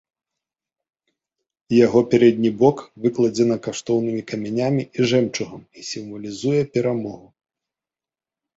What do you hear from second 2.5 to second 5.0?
бок выкладзена каштоўнымі камянямі